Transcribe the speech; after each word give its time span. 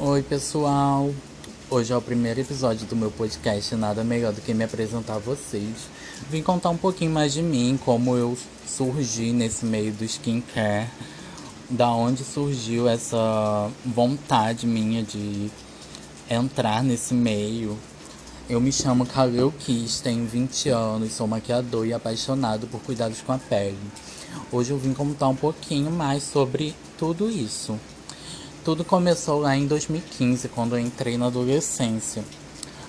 Oi, 0.00 0.24
pessoal. 0.24 1.14
Hoje 1.70 1.92
é 1.92 1.96
o 1.96 2.02
primeiro 2.02 2.40
episódio 2.40 2.84
do 2.84 2.96
meu 2.96 3.12
podcast 3.12 3.76
Nada 3.76 4.02
Melhor 4.02 4.32
do 4.32 4.40
que 4.40 4.52
me 4.52 4.64
apresentar 4.64 5.14
a 5.14 5.18
vocês. 5.20 5.86
Vim 6.28 6.42
contar 6.42 6.70
um 6.70 6.76
pouquinho 6.76 7.12
mais 7.12 7.32
de 7.32 7.40
mim, 7.40 7.78
como 7.84 8.16
eu 8.16 8.36
surgi 8.66 9.30
nesse 9.30 9.64
meio 9.64 9.92
do 9.92 10.04
skincare, 10.04 10.90
da 11.70 11.90
onde 11.90 12.24
surgiu 12.24 12.88
essa 12.88 13.70
vontade 13.86 14.66
minha 14.66 15.00
de 15.00 15.48
entrar 16.28 16.82
nesse 16.82 17.14
meio. 17.14 17.78
Eu 18.50 18.60
me 18.60 18.72
chamo 18.72 19.06
Kaleu 19.06 19.52
Kiss, 19.52 20.02
tenho 20.02 20.26
20 20.26 20.70
anos, 20.70 21.12
sou 21.12 21.28
maquiador 21.28 21.86
e 21.86 21.92
apaixonado 21.92 22.66
por 22.66 22.80
cuidados 22.80 23.20
com 23.20 23.30
a 23.30 23.38
pele. 23.38 23.78
Hoje 24.50 24.72
eu 24.72 24.76
vim 24.76 24.92
contar 24.92 25.28
um 25.28 25.36
pouquinho 25.36 25.92
mais 25.92 26.24
sobre 26.24 26.74
tudo 26.98 27.30
isso. 27.30 27.78
Tudo 28.64 28.82
começou 28.82 29.40
lá 29.40 29.54
em 29.54 29.66
2015, 29.66 30.48
quando 30.48 30.74
eu 30.74 30.78
entrei 30.78 31.18
na 31.18 31.26
adolescência. 31.26 32.24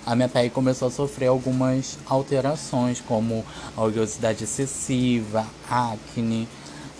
A 0.05 0.15
minha 0.15 0.29
pele 0.29 0.49
começou 0.49 0.87
a 0.87 0.91
sofrer 0.91 1.27
algumas 1.27 1.97
alterações, 2.05 3.01
como 3.01 3.43
a 3.75 3.81
oleosidade 3.81 4.45
excessiva, 4.45 5.45
acne, 5.69 6.47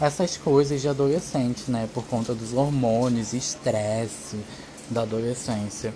essas 0.02 0.36
coisas 0.36 0.82
de 0.82 0.90
adolescente, 0.90 1.72
né? 1.72 1.88
Por 1.94 2.04
conta 2.04 2.36
dos 2.36 2.52
hormônios, 2.52 3.32
estresse 3.32 4.42
da 4.90 5.04
adolescência. 5.04 5.94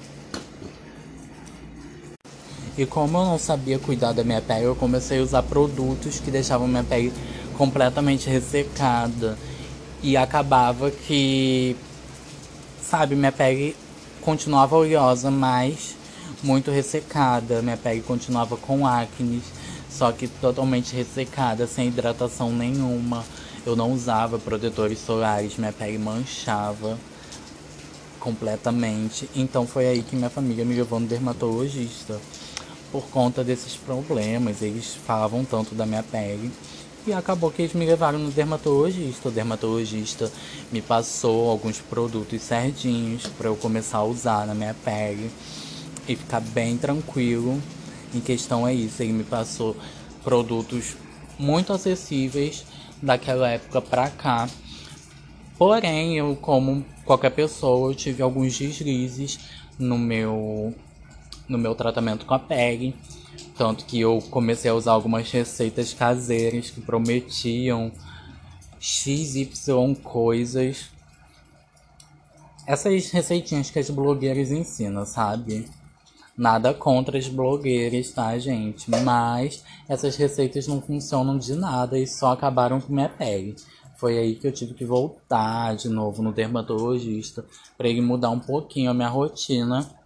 E 2.78 2.86
como 2.86 3.18
eu 3.18 3.26
não 3.26 3.38
sabia 3.38 3.78
cuidar 3.78 4.14
da 4.14 4.24
minha 4.24 4.42
pele, 4.42 4.64
eu 4.64 4.76
comecei 4.78 5.20
a 5.20 5.24
usar 5.24 5.44
produtos 5.44 6.22
que 6.22 6.32
deixavam 6.32 6.66
minha 6.66 6.86
pele 6.86 7.12
completamente 7.58 8.30
ressecada. 8.30 9.38
E 10.02 10.16
acabava 10.16 10.90
que 10.90 11.76
sabe, 12.90 13.16
minha 13.16 13.32
pele 13.32 13.76
continuava 14.20 14.76
oleosa, 14.76 15.30
mas 15.30 15.96
muito 16.42 16.72
ressecada. 16.72 17.62
Minha 17.62 17.78
pele 17.78 18.02
continuava 18.02 18.58
com 18.58 18.88
acne, 18.88 19.44
só 19.90 20.12
que 20.12 20.28
totalmente 20.28 20.96
ressecada, 20.96 21.68
sem 21.68 21.90
hidratação 21.90 22.52
nenhuma. 22.52 23.24
Eu 23.64 23.76
não 23.76 23.94
usava 23.94 24.40
protetores 24.40 24.98
solares, 25.00 25.58
minha 25.58 25.72
pele 25.72 26.00
manchava 26.00 26.98
completamente. 28.20 29.30
Então 29.36 29.68
foi 29.68 29.88
aí 29.88 30.02
que 30.02 30.16
minha 30.16 30.30
família 30.30 30.66
me 30.66 30.74
levou 30.74 31.00
no 31.00 31.06
dermatologista. 31.06 32.20
Por 32.92 33.04
conta 33.10 33.44
desses 33.44 33.76
problemas, 33.76 34.64
eles 34.64 34.96
falavam 35.06 35.46
tanto 35.46 35.76
da 35.76 35.86
minha 35.86 36.02
pele 36.02 36.52
e 37.10 37.14
acabou 37.14 37.52
que 37.52 37.64
eles 37.64 37.74
me 37.74 37.86
levaram 37.86 38.20
no 38.20 38.30
dermatologista. 38.30 39.30
O 39.30 39.32
dermatologista 39.32 40.32
me 40.72 40.82
passou 40.82 41.50
alguns 41.50 41.80
produtos 41.80 42.42
certinhos 42.42 43.26
para 43.38 43.48
eu 43.48 43.56
começar 43.56 43.98
a 44.00 44.04
usar 44.04 44.46
na 44.46 44.54
minha 44.54 44.76
pele 44.76 45.32
e 46.08 46.16
ficar 46.16 46.40
bem 46.40 46.78
tranquilo. 46.78 47.60
Em 48.14 48.20
questão 48.20 48.68
é 48.68 48.74
isso, 48.74 49.02
ele 49.02 49.14
me 49.14 49.24
passou 49.24 49.76
produtos 50.24 50.96
muito 51.38 51.74
acessíveis 51.74 52.64
daquela 53.02 53.50
época 53.50 53.82
pra 53.82 54.10
cá. 54.10 54.48
Porém, 55.58 56.16
eu 56.18 56.36
como 56.36 56.86
qualquer 57.06 57.32
pessoa, 57.32 57.92
eu 57.92 57.96
tive 57.96 58.22
alguns 58.22 58.58
deslizes 58.58 59.40
no 59.78 59.98
meu 59.98 60.74
no 61.48 61.58
meu 61.58 61.74
tratamento 61.74 62.28
com 62.28 62.36
a 62.36 62.40
pele 62.40 62.96
tanto 63.58 63.86
que 63.86 64.00
eu 64.00 64.20
comecei 64.30 64.70
a 64.72 64.74
usar 64.74 64.92
algumas 64.92 65.30
receitas 65.32 65.94
caseiras 65.94 66.70
que 66.70 66.82
prometiam 66.82 67.92
XY 68.80 69.96
coisas. 70.04 70.90
Essas 72.66 73.10
receitinhas 73.10 73.70
que 73.70 73.80
as 73.80 73.90
blogueiras 73.90 74.52
ensinam, 74.52 75.06
sabe? 75.06 75.68
Nada 76.38 76.74
contra 76.74 77.18
as 77.18 77.28
blogueiras, 77.28 78.12
tá, 78.12 78.38
gente? 78.38 78.90
Mas 78.90 79.64
essas 79.90 80.16
receitas 80.16 80.68
não 80.68 80.82
funcionam 80.82 81.38
de 81.38 81.54
nada 81.56 82.00
e 82.00 82.08
só 82.08 82.32
acabaram 82.32 82.80
com 82.80 82.94
minha 82.94 83.10
pele. 83.10 83.56
Foi 83.98 84.18
aí 84.18 84.36
que 84.36 84.48
eu 84.48 84.52
tive 84.54 84.74
que 84.74 84.86
voltar 84.86 85.76
de 85.76 85.90
novo 85.90 86.24
no 86.24 86.32
dermatologista 86.32 87.44
para 87.78 87.90
ele 87.90 88.00
mudar 88.00 88.30
um 88.30 88.40
pouquinho 88.40 88.90
a 88.90 88.94
minha 88.94 89.10
rotina 89.10 89.99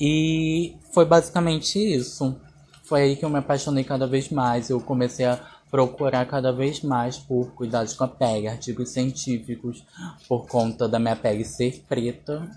e 0.00 0.76
foi 0.92 1.04
basicamente 1.04 1.78
isso. 1.78 2.36
Foi 2.84 3.02
aí 3.02 3.16
que 3.16 3.24
eu 3.24 3.30
me 3.30 3.38
apaixonei 3.38 3.84
cada 3.84 4.06
vez 4.06 4.30
mais. 4.30 4.70
Eu 4.70 4.80
comecei 4.80 5.26
a 5.26 5.38
procurar 5.70 6.24
cada 6.26 6.52
vez 6.52 6.82
mais 6.82 7.18
por 7.18 7.52
cuidados 7.52 7.92
com 7.92 8.04
a 8.04 8.08
pele, 8.08 8.48
artigos 8.48 8.90
científicos, 8.90 9.84
por 10.26 10.46
conta 10.46 10.88
da 10.88 10.98
minha 10.98 11.16
pele 11.16 11.44
ser 11.44 11.84
preta, 11.88 12.48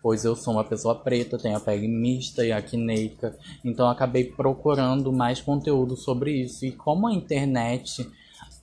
pois 0.00 0.24
eu 0.24 0.36
sou 0.36 0.54
uma 0.54 0.64
pessoa 0.64 0.94
preta, 0.94 1.38
tenho 1.38 1.56
a 1.56 1.60
pele 1.60 1.88
mista 1.88 2.44
e 2.44 2.52
acneica, 2.52 3.36
então 3.64 3.88
acabei 3.88 4.24
procurando 4.24 5.12
mais 5.12 5.40
conteúdo 5.40 5.96
sobre 5.96 6.42
isso. 6.42 6.64
E 6.64 6.72
como 6.72 7.08
a 7.08 7.12
internet 7.12 8.08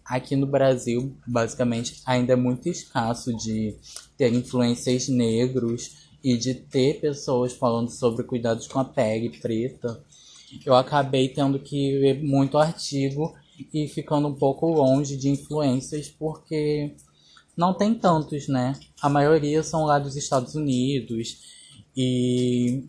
aqui 0.06 0.36
no 0.36 0.48
Brasil, 0.48 1.16
basicamente, 1.28 2.02
ainda 2.06 2.34
é 2.34 2.36
muito 2.36 2.68
escasso 2.68 3.36
de 3.36 3.76
ter 4.18 4.34
influências 4.34 5.08
negros 5.08 6.09
e 6.24 6.38
de 6.38 6.54
ter 6.54 7.00
pessoas 7.00 7.54
falando 7.54 7.90
sobre 7.90 8.24
cuidados 8.24 8.68
com 8.68 8.80
a 8.80 8.86
pele 8.86 9.30
preta, 9.30 10.04
eu 10.66 10.76
acabei 10.76 11.30
tendo 11.30 11.60
que 11.60 11.98
ler 12.00 12.24
muito 12.24 12.58
artigo 12.58 13.36
e 13.74 13.88
ficando 13.88 14.28
um 14.28 14.34
pouco 14.34 14.68
longe 14.68 15.16
de 15.18 15.30
influências 15.30 16.10
porque 16.10 16.96
não 17.56 17.74
tem 17.74 17.94
tantos, 17.94 18.48
né? 18.48 18.80
A 19.02 19.10
maioria 19.10 19.62
são 19.64 19.86
lá 19.86 20.00
dos 20.00 20.16
Estados 20.16 20.56
Unidos 20.56 21.38
e 21.96 22.86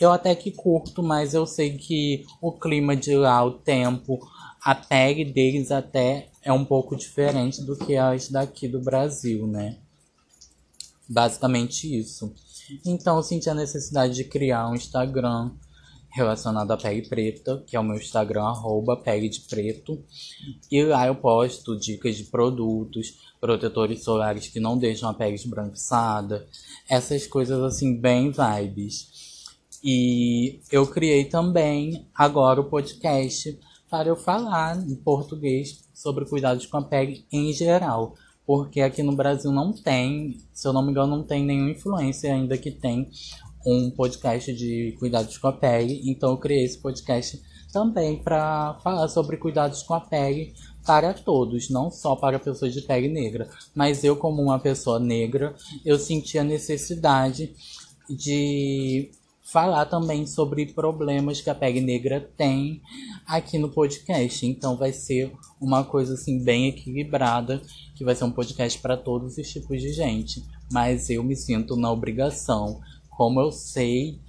eu 0.00 0.12
até 0.12 0.34
que 0.34 0.50
curto, 0.50 1.02
mas 1.02 1.34
eu 1.34 1.46
sei 1.46 1.76
que 1.76 2.24
o 2.40 2.52
clima 2.52 2.94
de 2.94 3.16
lá, 3.16 3.44
o 3.44 3.52
tempo, 3.52 4.18
a 4.62 4.74
pele 4.74 5.24
deles 5.24 5.70
até 5.70 6.28
é 6.42 6.52
um 6.52 6.64
pouco 6.64 6.96
diferente 6.96 7.62
do 7.62 7.76
que 7.76 7.96
as 7.96 8.28
daqui 8.28 8.68
do 8.68 8.80
Brasil, 8.80 9.46
né? 9.46 9.78
Basicamente 11.08 11.98
isso. 11.98 12.34
Então 12.84 13.16
eu 13.16 13.22
senti 13.22 13.48
a 13.48 13.54
necessidade 13.54 14.14
de 14.14 14.24
criar 14.24 14.68
um 14.68 14.74
Instagram 14.74 15.50
relacionado 16.10 16.70
à 16.70 16.76
pele 16.76 17.06
preta, 17.06 17.62
que 17.66 17.76
é 17.76 17.80
o 17.80 17.84
meu 17.84 17.96
Instagram, 17.96 18.44
arroba 18.44 18.96
de 18.96 19.40
preto. 19.48 20.02
E 20.70 20.82
lá 20.82 21.06
eu 21.06 21.14
posto 21.14 21.78
dicas 21.78 22.16
de 22.16 22.24
produtos, 22.24 23.14
protetores 23.40 24.02
solares 24.02 24.48
que 24.48 24.60
não 24.60 24.76
deixam 24.76 25.08
a 25.08 25.14
pele 25.14 25.34
esbranquiçada, 25.34 26.46
essas 26.88 27.26
coisas 27.26 27.62
assim, 27.62 27.96
bem 27.96 28.30
vibes. 28.30 29.46
E 29.82 30.60
eu 30.72 30.86
criei 30.86 31.24
também 31.24 32.06
agora 32.14 32.60
o 32.60 32.68
podcast 32.68 33.58
para 33.88 34.08
eu 34.08 34.16
falar 34.16 34.76
em 34.76 34.96
português 34.96 35.84
sobre 35.94 36.26
cuidados 36.26 36.66
com 36.66 36.78
a 36.78 36.82
pele 36.82 37.24
em 37.32 37.52
geral 37.52 38.14
porque 38.48 38.80
aqui 38.80 39.02
no 39.02 39.14
Brasil 39.14 39.52
não 39.52 39.74
tem, 39.74 40.38
se 40.54 40.66
eu 40.66 40.72
não 40.72 40.82
me 40.82 40.90
engano, 40.90 41.18
não 41.18 41.22
tem 41.22 41.44
nenhuma 41.44 41.72
influência 41.72 42.32
ainda 42.32 42.56
que 42.56 42.70
tem 42.70 43.10
um 43.66 43.90
podcast 43.90 44.50
de 44.54 44.96
cuidados 44.98 45.36
com 45.36 45.48
a 45.48 45.52
pele. 45.52 46.00
Então 46.06 46.30
eu 46.30 46.38
criei 46.38 46.64
esse 46.64 46.78
podcast 46.78 47.42
também 47.70 48.16
para 48.16 48.78
falar 48.82 49.06
sobre 49.08 49.36
cuidados 49.36 49.82
com 49.82 49.92
a 49.92 50.00
pele 50.00 50.54
para 50.82 51.12
todos, 51.12 51.68
não 51.68 51.90
só 51.90 52.16
para 52.16 52.38
pessoas 52.38 52.72
de 52.72 52.80
pele 52.80 53.08
negra. 53.08 53.50
Mas 53.74 54.02
eu, 54.02 54.16
como 54.16 54.40
uma 54.40 54.58
pessoa 54.58 54.98
negra, 54.98 55.54
eu 55.84 55.98
senti 55.98 56.38
a 56.38 56.42
necessidade 56.42 57.52
de 58.08 59.10
falar 59.50 59.86
também 59.86 60.26
sobre 60.26 60.66
problemas 60.66 61.40
que 61.40 61.48
a 61.48 61.54
pele 61.54 61.80
negra 61.80 62.20
tem 62.36 62.82
aqui 63.26 63.58
no 63.58 63.70
podcast. 63.70 64.46
Então 64.46 64.76
vai 64.76 64.92
ser 64.92 65.32
uma 65.60 65.82
coisa 65.84 66.14
assim 66.14 66.42
bem 66.42 66.68
equilibrada, 66.68 67.62
que 67.94 68.04
vai 68.04 68.14
ser 68.14 68.24
um 68.24 68.30
podcast 68.30 68.78
para 68.78 68.96
todos 68.96 69.38
os 69.38 69.48
tipos 69.48 69.80
de 69.80 69.92
gente. 69.92 70.44
Mas 70.70 71.08
eu 71.08 71.24
me 71.24 71.34
sinto 71.34 71.76
na 71.76 71.90
obrigação, 71.90 72.80
como 73.08 73.40
eu 73.40 73.50
sei 73.50 74.20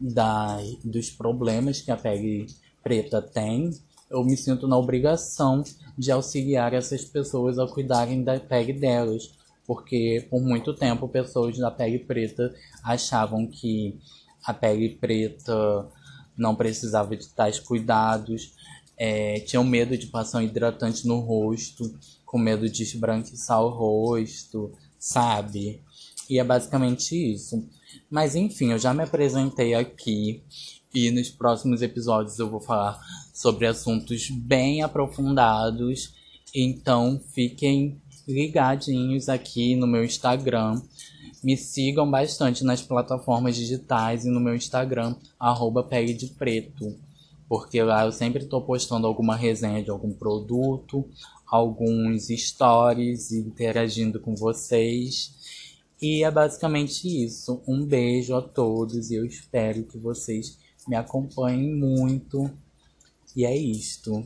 da, 0.00 0.58
dos 0.84 1.08
problemas 1.08 1.80
que 1.80 1.92
a 1.92 1.96
pele 1.96 2.46
preta 2.82 3.22
tem, 3.22 3.70
eu 4.10 4.24
me 4.24 4.36
sinto 4.36 4.66
na 4.66 4.76
obrigação 4.76 5.62
de 5.96 6.10
auxiliar 6.10 6.74
essas 6.74 7.04
pessoas 7.04 7.58
a 7.58 7.66
cuidarem 7.66 8.24
da 8.24 8.40
pele 8.40 8.72
delas. 8.72 9.30
Porque 9.66 10.26
por 10.28 10.42
muito 10.42 10.74
tempo 10.74 11.08
pessoas 11.08 11.56
da 11.56 11.70
pele 11.70 12.00
preta 12.00 12.52
achavam 12.82 13.46
que 13.46 13.98
a 14.44 14.52
pele 14.52 14.90
preta 14.90 15.88
não 16.36 16.54
precisava 16.54 17.16
de 17.16 17.28
tais 17.28 17.58
cuidados, 17.58 18.52
é, 18.96 19.40
tinham 19.40 19.64
medo 19.64 19.96
de 19.96 20.06
passar 20.06 20.38
um 20.38 20.42
hidratante 20.42 21.06
no 21.06 21.20
rosto, 21.20 21.96
com 22.24 22.38
medo 22.38 22.68
de 22.68 22.82
esbranquiçar 22.82 23.62
o 23.62 23.68
rosto, 23.68 24.72
sabe? 24.98 25.82
E 26.28 26.38
é 26.38 26.44
basicamente 26.44 27.14
isso. 27.14 27.68
Mas 28.10 28.34
enfim, 28.34 28.72
eu 28.72 28.78
já 28.78 28.92
me 28.94 29.02
apresentei 29.02 29.74
aqui 29.74 30.42
e 30.94 31.10
nos 31.10 31.28
próximos 31.28 31.82
episódios 31.82 32.38
eu 32.38 32.48
vou 32.48 32.60
falar 32.60 33.00
sobre 33.32 33.66
assuntos 33.66 34.30
bem 34.30 34.82
aprofundados. 34.82 36.14
Então 36.54 37.20
fiquem 37.34 38.00
ligadinhos 38.26 39.28
aqui 39.28 39.76
no 39.76 39.86
meu 39.86 40.04
Instagram 40.04 40.80
Me 41.44 41.58
sigam 41.58 42.10
bastante 42.10 42.64
nas 42.64 42.80
plataformas 42.80 43.54
digitais 43.54 44.24
e 44.24 44.30
no 44.30 44.40
meu 44.40 44.54
Instagram, 44.54 45.14
arroba 45.38 45.82
Preto. 45.82 46.96
Porque 47.46 47.82
lá 47.82 48.06
eu 48.06 48.12
sempre 48.12 48.44
estou 48.44 48.62
postando 48.62 49.06
alguma 49.06 49.36
resenha 49.36 49.82
de 49.82 49.90
algum 49.90 50.10
produto, 50.10 51.06
alguns 51.46 52.28
stories, 52.28 53.30
interagindo 53.30 54.18
com 54.18 54.34
vocês. 54.34 55.34
E 56.00 56.24
é 56.24 56.30
basicamente 56.30 57.06
isso. 57.06 57.60
Um 57.68 57.84
beijo 57.84 58.34
a 58.34 58.40
todos 58.40 59.10
e 59.10 59.16
eu 59.16 59.26
espero 59.26 59.84
que 59.84 59.98
vocês 59.98 60.58
me 60.88 60.96
acompanhem 60.96 61.74
muito. 61.74 62.50
E 63.36 63.44
é 63.44 63.54
isto. 63.54 64.24